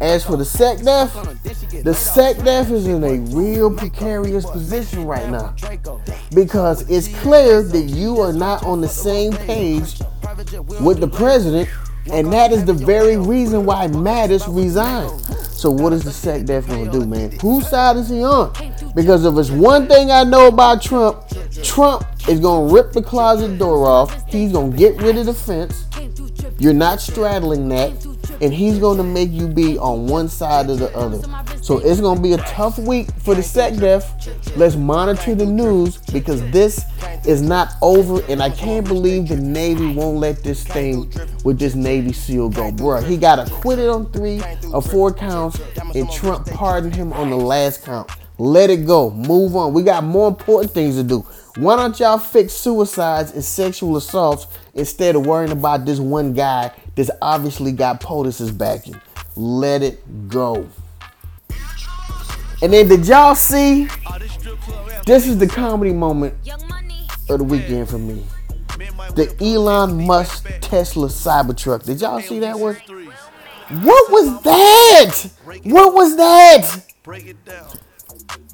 As 0.00 0.24
for 0.24 0.36
the 0.36 0.44
SecDef, 0.44 1.12
the 1.82 1.90
SecDef 1.90 2.70
is 2.70 2.86
in 2.86 3.04
a 3.04 3.18
real 3.36 3.74
precarious 3.74 4.46
position 4.46 5.04
right 5.04 5.28
now 5.30 5.54
because 6.34 6.88
it's 6.90 7.08
clear 7.20 7.62
that 7.62 7.82
you 7.82 8.20
are 8.20 8.32
not 8.32 8.64
on 8.64 8.80
the 8.80 8.88
same 8.88 9.32
page 9.32 10.00
with 10.80 11.00
the 11.00 11.08
president, 11.08 11.68
and 12.10 12.32
that 12.32 12.52
is 12.52 12.64
the 12.64 12.74
very 12.74 13.16
reason 13.16 13.64
why 13.66 13.86
Mattis 13.88 14.46
resigned. 14.54 15.10
So 15.56 15.70
what 15.70 15.92
is 15.94 16.04
the 16.04 16.10
SecDef 16.10 16.66
going 16.66 16.84
to 16.84 16.90
do, 16.90 17.06
man? 17.06 17.32
Whose 17.40 17.68
side 17.68 17.96
is 17.96 18.10
he 18.10 18.22
on? 18.22 18.52
Because 18.94 19.24
if 19.24 19.36
it's 19.36 19.50
one 19.50 19.88
thing 19.88 20.10
I 20.10 20.22
know 20.22 20.48
about 20.48 20.82
Trump, 20.82 21.25
Trump 21.62 22.06
is 22.28 22.40
to 22.40 22.68
rip 22.72 22.92
the 22.92 23.02
closet 23.02 23.58
door 23.58 23.86
off. 23.86 24.28
He's 24.28 24.52
to 24.52 24.70
get 24.72 25.00
rid 25.00 25.16
of 25.16 25.26
the 25.26 25.34
fence. 25.34 25.84
You're 26.58 26.74
not 26.74 27.00
straddling 27.00 27.68
that. 27.68 27.92
And 28.40 28.52
he's 28.52 28.78
to 28.78 29.02
make 29.02 29.30
you 29.30 29.48
be 29.48 29.78
on 29.78 30.06
one 30.06 30.28
side 30.28 30.68
or 30.68 30.76
the 30.76 30.94
other. 30.94 31.20
So 31.62 31.78
it's 31.78 32.00
to 32.00 32.20
be 32.20 32.34
a 32.34 32.38
tough 32.38 32.78
week 32.78 33.08
for 33.18 33.34
the 33.34 33.40
SecDef. 33.40 34.56
Let's 34.56 34.76
monitor 34.76 35.34
the 35.34 35.46
news 35.46 35.96
because 36.12 36.42
this 36.50 36.84
is 37.26 37.40
not 37.40 37.72
over. 37.80 38.22
And 38.28 38.42
I 38.42 38.50
can't 38.50 38.86
believe 38.86 39.28
the 39.28 39.36
Navy 39.36 39.94
won't 39.94 40.18
let 40.18 40.42
this 40.42 40.64
thing 40.64 41.12
with 41.44 41.58
this 41.58 41.74
Navy 41.74 42.12
SEAL 42.12 42.50
go. 42.50 42.70
Bruh, 42.72 43.06
he 43.06 43.16
got 43.16 43.38
acquitted 43.38 43.88
on 43.88 44.10
three 44.12 44.42
or 44.72 44.82
four 44.82 45.12
counts. 45.12 45.60
And 45.94 46.10
Trump 46.10 46.46
pardoned 46.46 46.94
him 46.94 47.12
on 47.14 47.30
the 47.30 47.36
last 47.36 47.84
count. 47.84 48.10
Let 48.38 48.68
it 48.68 48.86
go. 48.86 49.10
Move 49.10 49.56
on. 49.56 49.72
We 49.72 49.82
got 49.82 50.04
more 50.04 50.28
important 50.28 50.72
things 50.72 50.96
to 50.96 51.02
do. 51.02 51.24
Why 51.56 51.76
don't 51.76 51.98
y'all 51.98 52.18
fix 52.18 52.52
suicides 52.52 53.32
and 53.32 53.42
sexual 53.42 53.96
assaults 53.96 54.46
instead 54.74 55.16
of 55.16 55.24
worrying 55.24 55.52
about 55.52 55.86
this 55.86 55.98
one 55.98 56.34
guy 56.34 56.70
that's 56.94 57.10
obviously 57.22 57.72
got 57.72 57.98
POTUS's 58.02 58.50
backing? 58.50 59.00
Let 59.36 59.82
it 59.82 60.28
go. 60.28 60.68
And 62.62 62.72
then 62.72 62.88
did 62.88 63.06
y'all 63.06 63.34
see? 63.34 63.88
This 65.06 65.26
is 65.26 65.38
the 65.38 65.46
comedy 65.46 65.94
moment 65.94 66.34
of 67.30 67.38
the 67.38 67.44
weekend 67.44 67.88
for 67.88 67.98
me. 67.98 68.22
The 69.14 69.34
Elon 69.40 70.06
Musk 70.06 70.46
Tesla 70.60 71.08
Cybertruck. 71.08 71.84
Did 71.84 72.02
y'all 72.02 72.20
see 72.20 72.38
that 72.40 72.58
one? 72.58 72.74
What 73.82 74.10
was 74.12 74.42
that? 74.42 75.30
What 75.64 75.94
was 75.94 76.16
that? 76.16 76.82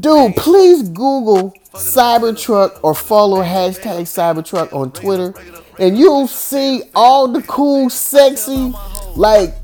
Dude, 0.00 0.36
please 0.36 0.88
Google 0.88 1.54
Cybertruck 1.74 2.80
or 2.82 2.94
follow 2.94 3.42
hashtag 3.42 4.02
Cybertruck 4.02 4.72
on 4.72 4.90
Twitter, 4.92 5.34
and 5.78 5.98
you'll 5.98 6.26
see 6.26 6.82
all 6.94 7.28
the 7.28 7.42
cool, 7.42 7.90
sexy, 7.90 8.72
like 9.16 9.54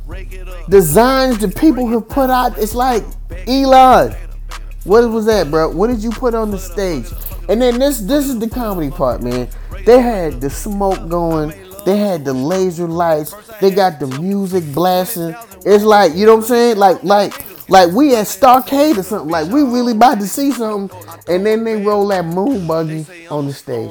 designs 0.69 1.39
that 1.39 1.57
people 1.57 1.89
have 1.89 2.09
put 2.09 2.31
out. 2.31 2.59
It's 2.59 2.75
like 2.75 3.05
Elon. 3.47 4.15
What 4.85 5.09
was 5.11 5.27
that, 5.27 5.51
bro? 5.51 5.71
What 5.71 5.89
did 5.89 6.03
you 6.03 6.11
put 6.11 6.35
on 6.35 6.51
the 6.51 6.59
stage? 6.59 7.07
And 7.49 7.61
then 7.61 7.79
this 7.79 8.01
this 8.01 8.29
is 8.29 8.39
the 8.39 8.49
comedy 8.49 8.91
part, 8.91 9.23
man. 9.23 9.49
They 9.85 10.01
had 10.01 10.41
the 10.41 10.51
smoke 10.51 11.09
going. 11.09 11.53
They 11.85 11.97
had 11.97 12.25
the 12.25 12.35
laser 12.35 12.87
lights. 12.87 13.35
They 13.61 13.71
got 13.71 13.99
the 13.99 14.07
music 14.21 14.65
blasting. 14.75 15.35
It's 15.65 15.85
like, 15.85 16.15
you 16.15 16.27
know 16.27 16.37
what 16.37 16.45
I'm 16.45 16.49
saying? 16.49 16.77
Like 16.77 17.03
like 17.03 17.48
Like 17.69 17.93
we 17.93 18.15
at 18.17 18.27
Starcade 18.27 18.97
or 18.97 19.03
something. 19.03 19.31
Like 19.31 19.49
we 19.49 19.63
really 19.63 19.93
about 19.93 20.21
to 20.21 20.27
see 20.27 20.53
something. 20.53 20.99
And 21.29 21.45
then 21.45 21.65
they 21.65 21.77
roll 21.77 22.07
that 22.09 22.25
moon 22.25 22.67
buggy 22.67 23.07
on 23.29 23.47
the 23.47 23.53
stage. 23.53 23.91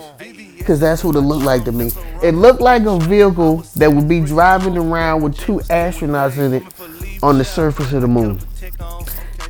Cause 0.65 0.79
that's 0.81 1.03
what 1.03 1.15
it 1.15 1.22
looked 1.22 1.46
like 1.46 1.63
to 1.65 1.72
me. 1.72 1.91
It 2.22 2.34
looked 2.34 2.60
like 2.60 2.84
a 2.84 3.00
vehicle 3.00 3.57
that 3.77 3.89
would 3.89 4.10
be 4.10 4.19
driving 4.19 4.77
around 4.77 5.22
with 5.22 5.38
two 5.38 5.60
astronauts 5.69 6.38
in 6.38 6.55
it 6.55 7.24
on 7.24 7.38
the 7.38 7.46
surface 7.46 7.93
of 7.93 8.01
the 8.01 8.07
moon. 8.07 8.39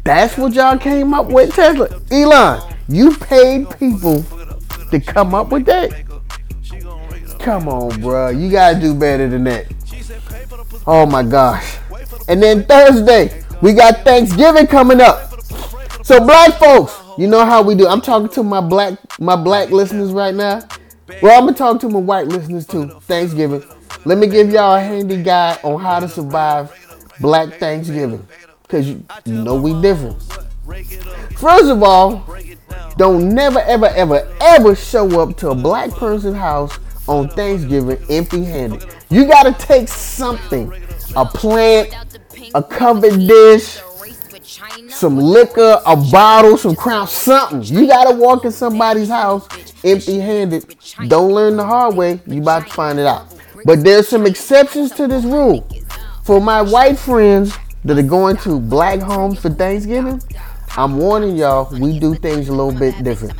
That's 0.04 0.38
what 0.38 0.54
y'all 0.54 0.78
came 0.78 1.14
up 1.14 1.28
with, 1.28 1.54
Tesla. 1.56 1.90
Elon, 2.12 2.62
you 2.88 3.16
paid 3.18 3.68
people 3.80 4.24
to 4.92 5.00
come 5.00 5.34
up 5.34 5.50
with 5.50 5.66
that. 5.66 6.04
Come 7.40 7.68
on, 7.68 8.00
bro. 8.02 8.30
You 8.30 8.52
gotta 8.52 8.80
do 8.80 8.94
better 8.94 9.28
than 9.28 9.44
that. 9.46 9.66
Oh 10.86 11.06
my 11.06 11.24
gosh. 11.24 11.78
And 12.28 12.44
then 12.44 12.66
Thursday, 12.66 13.44
we 13.62 13.74
got 13.74 14.04
Thanksgiving 14.04 14.68
coming 14.68 15.02
up. 15.02 15.42
So 16.04 16.20
black 16.20 16.54
folks, 16.60 16.98
you 17.18 17.28
know 17.28 17.46
how 17.46 17.62
we 17.62 17.76
do. 17.76 17.88
I'm 17.88 18.02
talking 18.02 18.30
to 18.30 18.44
my 18.44 18.62
black 18.62 18.98
my 19.20 19.36
black 19.36 19.72
listeners 19.72 20.12
right 20.12 20.34
now. 20.34 20.62
Well, 21.22 21.38
I'm 21.38 21.46
gonna 21.46 21.58
talk 21.58 21.80
to 21.82 21.90
my 21.90 22.00
white 22.00 22.28
listeners 22.28 22.68
too. 22.68 22.90
Thanksgiving. 23.02 23.64
Let 24.06 24.18
me 24.18 24.28
give 24.28 24.52
y'all 24.52 24.76
a 24.76 24.80
handy 24.80 25.22
guide 25.24 25.60
on 25.64 25.82
how 25.82 26.00
to 26.00 26.08
survive 26.08 26.72
Black 27.20 27.56
Thanksgiving. 27.56 28.26
Cause 28.68 28.88
you, 28.88 29.04
you 29.26 29.34
know 29.34 29.56
we 29.56 29.80
different. 29.82 30.22
First 31.38 31.66
of 31.66 31.82
all, 31.82 32.26
don't 32.98 33.34
never 33.34 33.60
ever 33.60 33.88
ever 33.88 34.28
ever 34.42 34.76
show 34.76 35.22
up 35.22 35.38
to 35.38 35.50
a 35.50 35.56
black 35.56 35.92
person's 35.92 36.36
house 36.36 36.78
on 37.08 37.30
Thanksgiving 37.30 37.98
empty 38.10 38.44
handed. 38.44 38.86
You 39.10 39.26
gotta 39.26 39.54
take 39.54 39.88
something. 39.88 40.74
A 41.16 41.26
plant, 41.26 42.17
a 42.54 42.64
covered 42.64 43.18
dish, 43.18 43.80
some 44.90 45.18
liquor, 45.18 45.82
a 45.86 45.96
bottle, 45.96 46.58
some 46.58 46.76
crown, 46.76 47.08
something. 47.08 47.64
You 47.64 47.88
gotta 47.88 48.16
walk 48.16 48.46
in 48.46 48.52
somebody's 48.52 49.10
house 49.10 49.48
empty 49.84 50.20
handed. 50.20 50.76
Don't 51.08 51.32
learn 51.34 51.58
the 51.58 51.66
hard 51.66 51.96
way. 51.96 52.20
You 52.28 52.42
about 52.42 52.68
to 52.68 52.74
find 52.74 53.00
it 53.00 53.06
out. 53.06 53.34
But 53.66 53.84
there's 53.84 54.08
some 54.08 54.26
exceptions 54.26 54.92
to 54.92 55.08
this 55.08 55.24
rule. 55.24 55.68
For 56.24 56.42
my 56.42 56.62
white 56.62 56.98
friends 56.98 57.56
that 57.86 57.98
are 57.98 58.04
going 58.04 58.38
to 58.38 58.60
black 58.60 59.00
homes 59.00 59.40
for 59.40 59.50
Thanksgiving, 59.50 60.22
I'm 60.76 60.98
warning 60.98 61.38
y'all, 61.38 61.70
we 61.80 62.00
do 62.00 62.16
things 62.16 62.50
a 62.50 62.52
little 62.52 62.78
bit 62.78 63.04
different. 63.04 63.34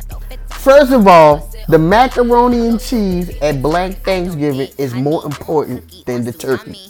First 0.50 0.92
of 0.92 1.06
all, 1.06 1.52
the 1.68 1.78
macaroni 1.78 2.66
and 2.66 2.80
cheese 2.80 3.30
at 3.42 3.62
Black 3.62 3.92
Thanksgiving 3.98 4.68
is 4.78 4.94
more 4.94 5.24
important 5.24 6.04
than 6.06 6.24
the 6.24 6.32
turkey. 6.32 6.88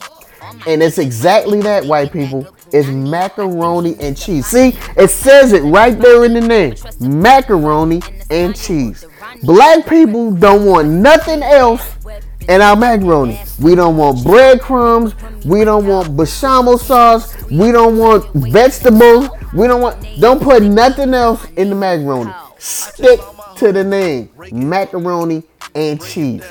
And 0.66 0.82
it's 0.82 0.98
exactly 0.98 1.60
that, 1.62 1.84
white 1.84 2.12
people. 2.12 2.46
It's 2.72 2.88
macaroni 2.88 3.96
and 4.00 4.16
cheese. 4.16 4.46
See, 4.46 4.76
it 4.96 5.10
says 5.10 5.52
it 5.52 5.62
right 5.62 5.98
there 5.98 6.24
in 6.24 6.34
the 6.34 6.40
name 6.40 6.74
macaroni 7.00 8.02
and 8.30 8.54
cheese. 8.54 9.04
Black 9.42 9.86
people 9.86 10.32
don't 10.32 10.66
want 10.66 10.88
nothing 10.88 11.42
else 11.42 11.96
in 12.48 12.60
our 12.60 12.76
macaroni. 12.76 13.40
We 13.60 13.74
don't 13.74 13.96
want 13.96 14.24
breadcrumbs. 14.24 15.14
We 15.44 15.64
don't 15.64 15.86
want 15.86 16.16
bechamel 16.16 16.78
sauce. 16.78 17.34
We 17.50 17.72
don't 17.72 17.98
want 17.98 18.26
vegetables. 18.34 19.28
We 19.54 19.66
don't 19.66 19.80
want. 19.80 20.04
Don't 20.20 20.42
put 20.42 20.62
nothing 20.62 21.14
else 21.14 21.46
in 21.56 21.70
the 21.70 21.76
macaroni. 21.76 22.32
Stick 22.58 23.20
to 23.56 23.72
the 23.72 23.84
name 23.84 24.30
macaroni 24.52 25.44
and 25.74 26.02
cheese. 26.02 26.44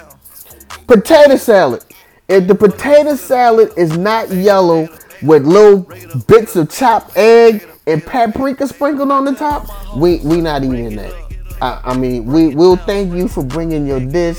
Potato 0.88 1.36
salad. 1.36 1.84
If 2.30 2.48
the 2.48 2.56
potato 2.56 3.16
salad 3.16 3.72
is 3.78 3.98
not 3.98 4.30
yellow 4.30 4.90
with 5.22 5.46
little 5.46 5.90
bits 6.28 6.58
of 6.58 6.70
chopped 6.70 7.16
egg 7.16 7.66
and 7.88 8.04
paprika 8.04 8.68
sprinkled 8.68 9.12
on 9.12 9.24
the 9.24 9.34
top, 9.34 9.96
we 9.96 10.20
we 10.20 10.42
not 10.42 10.64
eating 10.64 10.98
that. 10.98 11.14
I, 11.62 11.82
I 11.86 11.98
mean, 11.98 12.26
we 12.26 12.54
will 12.54 12.76
thank 12.76 13.14
you 13.14 13.30
for 13.30 13.44
bringing 13.44 13.88
your 13.88 14.02
dish, 14.02 14.38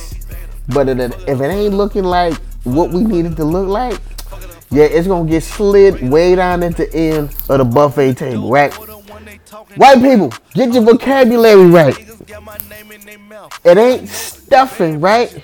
but 0.68 0.88
if 0.88 0.98
it, 0.98 1.14
if 1.26 1.40
it 1.40 1.46
ain't 1.46 1.74
looking 1.74 2.04
like 2.04 2.34
what 2.64 2.90
we 2.90 3.02
needed 3.02 3.36
to 3.36 3.44
look 3.44 3.68
like, 3.68 3.98
yeah, 4.70 4.84
it's 4.84 5.08
gonna 5.08 5.28
get 5.28 5.42
slid 5.42 6.10
way 6.10 6.34
down 6.34 6.62
at 6.62 6.76
the 6.76 6.92
end 6.94 7.34
of 7.48 7.58
the 7.58 7.64
buffet 7.64 8.14
table, 8.14 8.50
right? 8.50 8.72
White 9.76 10.02
people, 10.02 10.32
get 10.52 10.74
your 10.74 10.82
vocabulary 10.82 11.66
right. 11.66 12.07
It 13.64 13.78
ain't 13.78 14.08
stuffing, 14.08 15.00
right? 15.00 15.42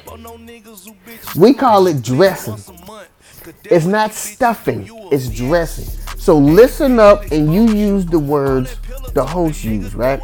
We 1.37 1.54
call 1.54 1.87
it 1.87 2.02
dressing. 2.02 2.57
It's 3.64 3.85
not 3.85 4.12
stuffing, 4.12 4.88
it's 5.12 5.28
dressing. 5.28 5.85
So 6.19 6.38
listen 6.38 6.99
up 6.99 7.31
and 7.31 7.52
you 7.52 7.69
use 7.75 8.07
the 8.07 8.19
words 8.19 8.76
the 9.12 9.25
host 9.25 9.64
use, 9.64 9.95
right? 9.95 10.21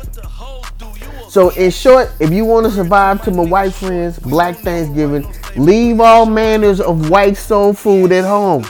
So 1.28 1.50
in 1.50 1.70
short, 1.70 2.10
if 2.18 2.32
you 2.32 2.44
want 2.44 2.66
to 2.66 2.72
survive 2.72 3.22
to 3.24 3.30
my 3.30 3.44
white 3.44 3.72
friends, 3.72 4.18
Black 4.18 4.56
Thanksgiving, 4.58 5.32
leave 5.56 6.00
all 6.00 6.26
manners 6.26 6.80
of 6.80 7.08
white 7.08 7.36
soul 7.36 7.72
food 7.72 8.10
at 8.10 8.24
home. 8.24 8.64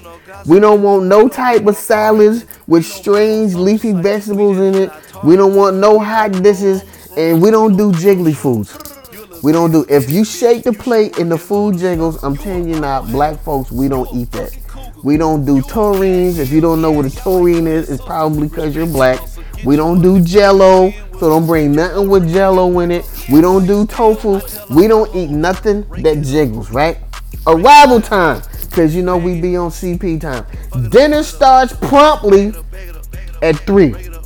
We 0.47 0.61
don't 0.61 0.83
want 0.83 1.07
no 1.07 1.29
type 1.29 1.67
of 1.67 1.77
salads 1.77 2.47
with 2.67 2.85
strange 2.85 3.55
leafy 3.55 3.93
vegetables 3.93 4.59
in 4.59 4.75
it. 4.75 4.91
We 5.25 5.37
don't 5.37 5.55
want 5.55 5.77
no 5.77 5.99
hot 5.99 6.33
dishes, 6.43 6.85
and 7.21 7.43
we 7.43 7.51
don't 7.51 7.77
do 7.77 7.93
jiggly 7.93 8.35
foods. 8.35 8.79
We 9.43 9.53
don't 9.53 9.71
do. 9.73 9.85
If 9.89 10.11
you 10.11 10.25
shake 10.25 10.65
the 10.65 10.73
plate 10.73 11.19
and 11.19 11.31
the 11.31 11.37
food 11.37 11.77
jiggles, 11.77 12.23
I'm 12.23 12.37
telling 12.37 12.69
you 12.69 12.81
now, 12.81 13.03
black 13.03 13.39
folks, 13.41 13.71
we 13.71 13.89
don't 13.89 14.09
eat 14.15 14.31
that. 14.33 14.57
We 15.05 15.17
don't 15.17 15.45
do 15.45 15.61
terrines. 15.63 16.39
If 16.39 16.51
you 16.51 16.61
don't 16.61 16.81
know 16.81 16.91
what 16.93 17.07
a 17.07 17.11
terrine 17.11 17.67
is, 17.67 17.91
it's 17.91 18.03
probably 18.03 18.49
because 18.49 18.75
you're 18.75 18.87
black. 18.87 19.21
We 19.65 19.77
don't 19.77 20.01
do 20.01 20.23
jello, 20.23 20.93
so 21.19 21.29
don't 21.29 21.47
bring 21.47 21.73
nothing 21.73 22.09
with 22.09 22.33
jello 22.33 22.81
in 22.81 22.91
it. 22.91 23.05
We 23.31 23.43
don't 23.43 23.67
do 23.67 23.87
tofu. 23.87 24.41
We 24.75 24.89
don't 24.89 25.15
eat 25.15 25.31
nothing 25.31 25.83
that 26.03 26.23
jiggles, 26.23 26.71
right? 26.71 26.99
Arrival 27.47 28.01
time, 28.01 28.43
because 28.63 28.95
you 28.95 29.03
know 29.03 29.19
we 29.19 29.41
be 29.41 29.57
on 29.57 29.71
CP 29.71 30.21
time. 30.21 30.47
Dinner 30.91 31.23
starts 31.23 31.75
promptly 31.75 32.53
at 33.43 33.57
3. 33.61 34.20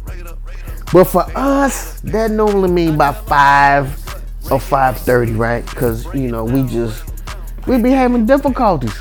But 0.95 1.07
for 1.07 1.27
us, 1.35 2.01
that 2.03 2.31
normally 2.31 2.71
mean 2.71 2.97
by 2.97 3.11
5 3.11 4.05
or 4.53 4.61
5.30, 4.61 5.37
right? 5.37 5.67
Because, 5.67 6.05
you 6.15 6.29
know, 6.31 6.45
we 6.45 6.63
just, 6.69 7.03
we 7.67 7.83
be 7.83 7.91
having 7.91 8.27
difficulties. 8.27 8.95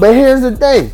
But 0.00 0.16
here's 0.16 0.40
the 0.40 0.56
thing. 0.56 0.90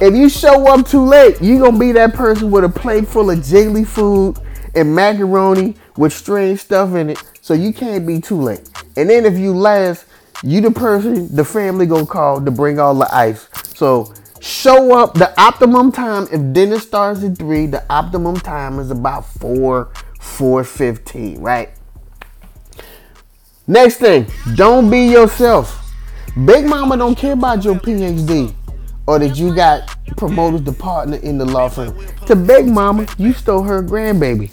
If 0.00 0.16
you 0.16 0.28
show 0.28 0.66
up 0.66 0.88
too 0.88 1.04
late, 1.04 1.40
you 1.40 1.64
to 1.64 1.78
be 1.78 1.92
that 1.92 2.12
person 2.12 2.50
with 2.50 2.64
a 2.64 2.68
plate 2.68 3.06
full 3.06 3.30
of 3.30 3.38
jiggly 3.38 3.86
food 3.86 4.36
and 4.74 4.92
macaroni 4.92 5.76
with 5.96 6.12
strange 6.12 6.58
stuff 6.58 6.96
in 6.96 7.10
it. 7.10 7.22
So 7.40 7.54
you 7.54 7.72
can't 7.72 8.04
be 8.04 8.20
too 8.20 8.40
late. 8.42 8.68
And 8.96 9.08
then 9.08 9.24
if 9.24 9.38
you 9.38 9.54
last, 9.54 10.06
you 10.42 10.60
the 10.60 10.72
person 10.72 11.32
the 11.36 11.44
family 11.44 11.86
gonna 11.86 12.04
call 12.04 12.44
to 12.44 12.50
bring 12.50 12.80
all 12.80 12.96
the 12.96 13.14
ice. 13.14 13.46
So 13.76 14.12
show 14.42 14.98
up 14.98 15.14
the 15.14 15.32
optimum 15.40 15.92
time 15.92 16.26
if 16.32 16.52
dinner 16.52 16.80
starts 16.80 17.22
at 17.22 17.38
three, 17.38 17.66
the 17.66 17.84
optimum 17.88 18.36
time 18.36 18.80
is 18.80 18.90
about 18.90 19.24
four, 19.24 19.92
four 20.20 20.64
fifteen, 20.64 21.40
right? 21.40 21.70
Next 23.68 23.96
thing, 23.98 24.26
don't 24.56 24.90
be 24.90 25.06
yourself. 25.06 25.78
Big 26.44 26.64
Mama 26.66 26.96
don't 26.96 27.16
care 27.16 27.34
about 27.34 27.64
your 27.64 27.76
PhD 27.76 28.52
or 29.06 29.18
that 29.18 29.36
you 29.36 29.54
got 29.54 29.96
promoted 30.16 30.64
to 30.64 30.72
partner 30.72 31.18
in 31.18 31.38
the 31.38 31.44
law 31.44 31.68
firm. 31.68 31.96
To 32.26 32.34
Big 32.34 32.66
Mama, 32.66 33.06
you 33.18 33.32
stole 33.32 33.62
her 33.62 33.82
grandbaby. 33.82 34.50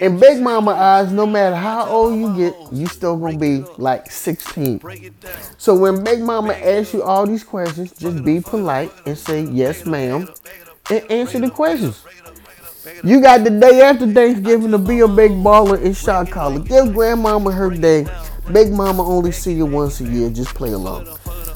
In 0.00 0.18
Big 0.18 0.40
Mama 0.40 0.70
eyes, 0.70 1.12
no 1.12 1.26
matter 1.26 1.54
how 1.54 1.86
old 1.86 2.18
you 2.18 2.34
get, 2.34 2.54
you 2.72 2.86
still 2.86 3.18
gonna 3.18 3.36
be 3.36 3.62
like 3.76 4.10
16. 4.10 4.80
So 5.58 5.74
when 5.74 6.02
Big 6.02 6.20
Mama 6.20 6.54
asks 6.54 6.94
you 6.94 7.02
all 7.02 7.26
these 7.26 7.44
questions, 7.44 7.92
just 7.92 8.24
be 8.24 8.40
polite 8.40 8.90
and 9.04 9.16
say 9.16 9.42
yes, 9.42 9.84
ma'am, 9.84 10.28
and 10.90 11.10
answer 11.10 11.38
the 11.38 11.50
questions. 11.50 12.02
You 13.04 13.20
got 13.20 13.44
the 13.44 13.50
day 13.50 13.82
after 13.82 14.06
Thanksgiving 14.10 14.70
to 14.70 14.78
be 14.78 15.00
a 15.00 15.08
big 15.08 15.32
baller 15.32 15.80
in 15.80 15.92
shot 15.92 16.30
caller. 16.30 16.60
Give 16.60 16.94
grandmama 16.94 17.52
her 17.52 17.70
day. 17.70 18.06
Big 18.52 18.72
mama 18.72 19.06
only 19.06 19.32
see 19.32 19.52
you 19.52 19.66
once 19.66 20.00
a 20.00 20.04
year. 20.04 20.30
Just 20.30 20.54
play 20.54 20.72
along. 20.72 21.06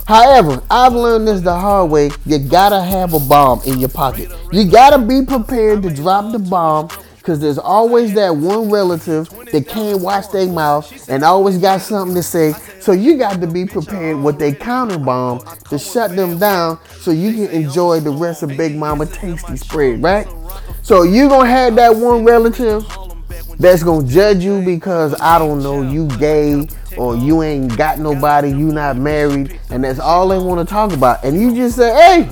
However, 0.06 0.62
I've 0.70 0.92
learned 0.92 1.26
this 1.26 1.40
the 1.40 1.54
hard 1.54 1.90
way. 1.90 2.10
You 2.26 2.38
gotta 2.38 2.82
have 2.82 3.14
a 3.14 3.18
bomb 3.18 3.62
in 3.66 3.78
your 3.80 3.88
pocket. 3.88 4.30
You 4.52 4.70
gotta 4.70 4.98
be 4.98 5.24
prepared 5.24 5.82
to 5.82 5.90
drop 5.90 6.30
the 6.30 6.38
bomb 6.38 6.90
because 7.24 7.40
there's 7.40 7.56
always 7.56 8.12
that 8.12 8.36
one 8.36 8.70
relative 8.70 9.30
that 9.50 9.66
can't 9.66 10.02
watch 10.02 10.30
their 10.30 10.46
mouth 10.46 11.08
and 11.08 11.24
always 11.24 11.56
got 11.56 11.80
something 11.80 12.14
to 12.14 12.22
say. 12.22 12.52
So 12.80 12.92
you 12.92 13.16
got 13.16 13.40
to 13.40 13.46
be 13.46 13.64
prepared 13.64 14.22
with 14.22 14.42
a 14.42 14.54
counter 14.54 14.98
bomb 14.98 15.42
to 15.70 15.78
shut 15.78 16.14
them 16.14 16.38
down 16.38 16.78
so 17.00 17.12
you 17.12 17.32
can 17.32 17.48
enjoy 17.48 18.00
the 18.00 18.10
rest 18.10 18.42
of 18.42 18.54
Big 18.58 18.76
Mama 18.76 19.06
Tasty 19.06 19.56
spread, 19.56 20.02
right? 20.02 20.28
So 20.82 21.04
you 21.04 21.30
gonna 21.30 21.48
have 21.48 21.76
that 21.76 21.96
one 21.96 22.26
relative 22.26 22.86
that's 23.58 23.82
gonna 23.82 24.06
judge 24.06 24.44
you 24.44 24.62
because 24.62 25.18
I 25.18 25.38
don't 25.38 25.62
know 25.62 25.80
you 25.80 26.08
gay 26.18 26.68
or 26.98 27.16
you 27.16 27.42
ain't 27.42 27.74
got 27.78 28.00
nobody, 28.00 28.48
you 28.48 28.70
not 28.70 28.98
married, 28.98 29.58
and 29.70 29.82
that's 29.82 29.98
all 29.98 30.28
they 30.28 30.38
want 30.38 30.66
to 30.66 30.70
talk 30.70 30.92
about. 30.92 31.24
And 31.24 31.40
you 31.40 31.54
just 31.54 31.76
say, 31.76 31.90
hey, 31.94 32.30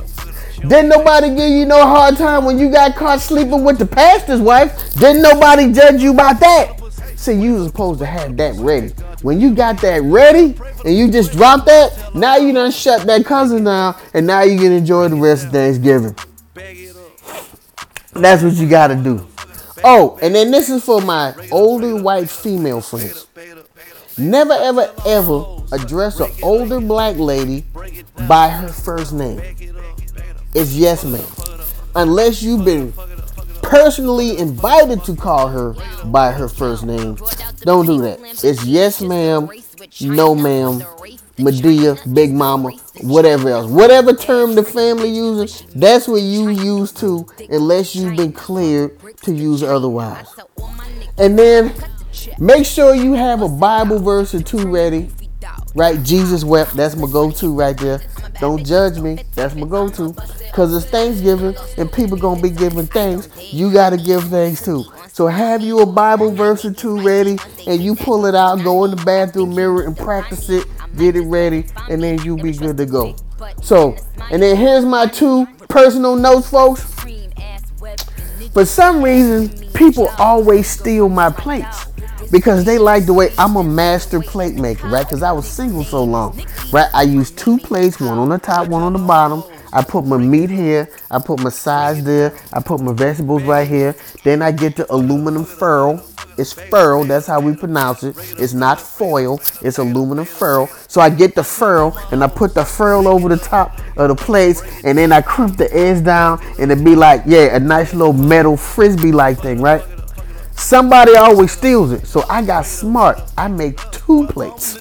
Didn't 0.62 0.88
nobody 0.90 1.28
give 1.30 1.50
you 1.50 1.66
no 1.66 1.84
hard 1.84 2.16
time 2.16 2.44
when 2.44 2.58
you 2.58 2.70
got 2.70 2.94
caught 2.94 3.20
sleeping 3.20 3.64
with 3.64 3.78
the 3.78 3.86
pastor's 3.86 4.40
wife? 4.40 4.94
Didn't 4.94 5.22
nobody 5.22 5.72
judge 5.72 6.00
you 6.00 6.12
about 6.12 6.38
that? 6.40 6.78
See, 7.16 7.32
you 7.34 7.54
was 7.54 7.66
supposed 7.66 7.98
to 8.00 8.06
have 8.06 8.36
that 8.36 8.54
ready. 8.56 8.88
When 9.22 9.40
you 9.40 9.54
got 9.54 9.80
that 9.82 10.02
ready 10.02 10.56
and 10.84 10.96
you 10.96 11.10
just 11.10 11.32
dropped 11.32 11.66
that, 11.66 12.14
now 12.14 12.36
you 12.36 12.52
done 12.52 12.70
shut 12.70 13.06
that 13.06 13.24
cousin 13.24 13.64
down 13.64 13.96
and 14.14 14.26
now 14.26 14.42
you 14.42 14.58
can 14.58 14.72
enjoy 14.72 15.08
the 15.08 15.16
rest 15.16 15.46
of 15.46 15.52
Thanksgiving. 15.52 16.16
That's 18.12 18.42
what 18.42 18.54
you 18.54 18.68
gotta 18.68 18.96
do. 18.96 19.26
Oh, 19.84 20.18
and 20.22 20.34
then 20.34 20.50
this 20.50 20.68
is 20.68 20.84
for 20.84 21.00
my 21.00 21.34
older 21.50 22.00
white 22.00 22.30
female 22.30 22.80
friends. 22.80 23.26
Never, 24.16 24.52
ever, 24.52 24.92
ever 25.06 25.44
address 25.72 26.20
an 26.20 26.30
older 26.42 26.80
black 26.80 27.16
lady 27.16 27.64
by 28.28 28.48
her 28.48 28.68
first 28.68 29.12
name. 29.12 29.40
It's 30.54 30.74
yes, 30.74 31.04
ma'am. 31.04 31.24
Unless 31.94 32.42
you've 32.42 32.64
been 32.64 32.92
personally 33.62 34.36
invited 34.38 35.02
to 35.04 35.16
call 35.16 35.48
her 35.48 35.74
by 36.06 36.30
her 36.30 36.48
first 36.48 36.84
name, 36.84 37.16
don't 37.60 37.86
do 37.86 38.02
that. 38.02 38.20
It's 38.44 38.64
yes, 38.64 39.00
ma'am, 39.00 39.48
no, 40.02 40.34
ma'am, 40.34 40.80
Madea, 41.38 42.14
Big 42.14 42.32
Mama, 42.32 42.72
whatever 43.00 43.48
else. 43.48 43.70
Whatever 43.70 44.12
term 44.12 44.54
the 44.54 44.62
family 44.62 45.08
uses, 45.08 45.64
that's 45.74 46.06
what 46.06 46.20
you 46.20 46.50
use 46.50 46.92
too, 46.92 47.26
unless 47.48 47.96
you've 47.96 48.16
been 48.16 48.32
cleared 48.32 48.98
to 49.22 49.32
use 49.32 49.62
otherwise. 49.62 50.26
And 51.16 51.38
then 51.38 51.72
make 52.38 52.66
sure 52.66 52.94
you 52.94 53.14
have 53.14 53.40
a 53.40 53.48
Bible 53.48 53.98
verse 53.98 54.34
or 54.34 54.42
two 54.42 54.70
ready. 54.70 55.08
Right? 55.74 56.02
Jesus 56.02 56.44
wept. 56.44 56.74
That's 56.74 56.94
my 56.96 57.10
go 57.10 57.30
to 57.30 57.54
right 57.54 57.76
there. 57.78 58.02
Don't 58.42 58.66
judge 58.66 58.98
me. 58.98 59.20
That's 59.36 59.54
my 59.54 59.68
go 59.68 59.88
to. 59.88 60.12
Because 60.12 60.74
it's 60.74 60.84
Thanksgiving 60.86 61.54
and 61.78 61.92
people 61.92 62.18
to 62.18 62.42
be 62.42 62.50
giving 62.50 62.86
thanks. 62.86 63.28
You 63.52 63.72
got 63.72 63.90
to 63.90 63.96
give 63.96 64.24
thanks 64.24 64.64
too. 64.64 64.84
So 65.12 65.28
have 65.28 65.62
you 65.62 65.78
a 65.78 65.86
Bible 65.86 66.32
verse 66.32 66.64
or 66.64 66.72
two 66.72 67.00
ready 67.02 67.38
and 67.68 67.80
you 67.80 67.94
pull 67.94 68.26
it 68.26 68.34
out, 68.34 68.56
go 68.64 68.84
in 68.84 68.90
the 68.90 68.96
bathroom 69.04 69.54
mirror 69.54 69.84
and 69.84 69.96
practice 69.96 70.50
it, 70.50 70.66
get 70.98 71.14
it 71.14 71.20
ready, 71.20 71.66
and 71.88 72.02
then 72.02 72.20
you'll 72.24 72.36
be 72.36 72.50
good 72.50 72.76
to 72.78 72.84
go. 72.84 73.14
So, 73.62 73.96
and 74.32 74.42
then 74.42 74.56
here's 74.56 74.84
my 74.84 75.06
two 75.06 75.46
personal 75.68 76.16
notes, 76.16 76.50
folks. 76.50 76.96
For 78.52 78.64
some 78.64 79.04
reason, 79.04 79.50
people 79.72 80.08
always 80.18 80.66
steal 80.68 81.08
my 81.08 81.30
plates 81.30 81.86
because 82.32 82.64
they 82.64 82.78
like 82.78 83.06
the 83.06 83.12
way 83.12 83.28
I'm 83.38 83.54
a 83.56 83.62
master 83.62 84.20
plate 84.20 84.56
maker, 84.56 84.88
right? 84.88 85.06
Because 85.06 85.22
I 85.22 85.30
was 85.30 85.46
single 85.46 85.84
so 85.84 86.02
long, 86.02 86.42
right? 86.72 86.88
I 86.92 87.02
use 87.02 87.30
two 87.30 87.58
plates, 87.58 88.00
one 88.00 88.18
on 88.18 88.30
the 88.30 88.38
top, 88.38 88.66
one 88.68 88.82
on 88.82 88.94
the 88.94 88.98
bottom. 88.98 89.44
I 89.72 89.82
put 89.82 90.06
my 90.06 90.16
meat 90.16 90.50
here, 90.50 90.88
I 91.10 91.18
put 91.18 91.40
my 91.40 91.50
sides 91.50 92.02
there, 92.02 92.34
I 92.52 92.60
put 92.60 92.80
my 92.80 92.92
vegetables 92.92 93.42
right 93.42 93.68
here. 93.68 93.94
Then 94.24 94.42
I 94.42 94.50
get 94.50 94.76
the 94.76 94.92
aluminum 94.92 95.44
foil. 95.44 96.02
It's 96.38 96.52
foil, 96.52 97.04
that's 97.04 97.26
how 97.26 97.40
we 97.40 97.54
pronounce 97.54 98.02
it. 98.02 98.16
It's 98.38 98.54
not 98.54 98.80
foil, 98.80 99.38
it's 99.60 99.76
aluminum 99.76 100.24
foil. 100.24 100.66
So 100.88 101.02
I 101.02 101.10
get 101.10 101.34
the 101.34 101.44
foil 101.44 101.96
and 102.10 102.24
I 102.24 102.26
put 102.26 102.54
the 102.54 102.64
foil 102.64 103.06
over 103.06 103.28
the 103.28 103.36
top 103.36 103.78
of 103.98 104.08
the 104.08 104.14
plates 104.14 104.62
and 104.84 104.96
then 104.96 105.12
I 105.12 105.20
crimp 105.20 105.58
the 105.58 105.74
edge 105.74 106.02
down 106.02 106.42
and 106.58 106.72
it 106.72 106.82
be 106.82 106.96
like, 106.96 107.22
yeah, 107.26 107.54
a 107.54 107.60
nice 107.60 107.92
little 107.92 108.14
metal 108.14 108.56
frisbee 108.56 109.12
like 109.12 109.40
thing, 109.40 109.60
right? 109.60 109.82
Somebody 110.52 111.16
always 111.16 111.52
steals 111.52 111.92
it. 111.92 112.06
So 112.06 112.24
I 112.28 112.44
got 112.44 112.66
smart. 112.66 113.20
I 113.36 113.48
make 113.48 113.78
two 113.90 114.26
plates. 114.28 114.80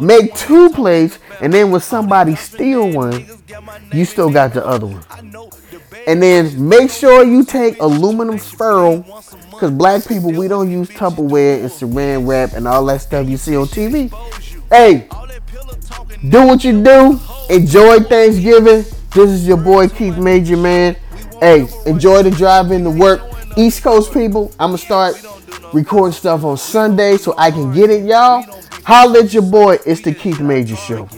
Make 0.00 0.34
two 0.34 0.68
plates, 0.70 1.18
and 1.40 1.52
then 1.52 1.70
when 1.70 1.80
somebody 1.80 2.34
steal 2.34 2.92
one, 2.92 3.26
you 3.92 4.04
still 4.04 4.30
got 4.30 4.52
the 4.52 4.66
other 4.66 4.86
one. 4.86 5.02
And 6.06 6.22
then 6.22 6.68
make 6.68 6.90
sure 6.90 7.24
you 7.24 7.44
take 7.44 7.80
aluminum 7.80 8.36
foil, 8.36 8.98
because 9.50 9.70
black 9.70 10.06
people, 10.06 10.32
we 10.32 10.48
don't 10.48 10.70
use 10.70 10.90
Tupperware 10.90 11.60
and 11.60 11.70
saran 11.70 12.28
wrap 12.28 12.52
and 12.52 12.68
all 12.68 12.84
that 12.86 13.00
stuff 13.00 13.26
you 13.26 13.38
see 13.38 13.56
on 13.56 13.66
TV. 13.66 14.10
Hey, 14.68 15.08
do 16.28 16.46
what 16.46 16.62
you 16.62 16.84
do. 16.84 17.18
Enjoy 17.48 18.00
Thanksgiving. 18.00 18.84
This 19.14 19.30
is 19.30 19.48
your 19.48 19.56
boy 19.56 19.88
Keith 19.88 20.18
Major, 20.18 20.58
man. 20.58 20.94
Hey, 21.40 21.66
enjoy 21.86 22.22
the 22.22 22.30
drive 22.30 22.66
in 22.66 22.86
into 22.86 22.90
work. 22.90 23.22
East 23.58 23.82
Coast 23.82 24.12
people, 24.12 24.52
I'm 24.60 24.68
gonna 24.68 24.78
start 24.78 25.16
recording 25.72 26.12
stuff 26.12 26.44
on 26.44 26.58
Sunday 26.58 27.16
so 27.16 27.34
I 27.38 27.50
can 27.50 27.72
get 27.72 27.88
it, 27.88 28.04
y'all. 28.04 28.44
Holla 28.84 29.20
at 29.20 29.32
your 29.32 29.44
boy. 29.44 29.78
It's 29.86 30.02
the 30.02 30.12
Keith 30.12 30.40
Major 30.40 30.76
Show. 30.76 31.08